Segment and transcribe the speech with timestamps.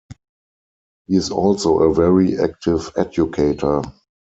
[1.05, 3.83] He is also a very active educator.